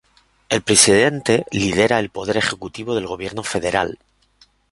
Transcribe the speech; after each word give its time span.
El 0.49 0.63
presidente 0.63 1.45
lidera 1.51 1.99
el 1.99 2.09
poder 2.09 2.35
ejecutivo 2.35 2.95
del 2.95 3.05
Gobierno 3.05 3.43
federal. 3.43 3.99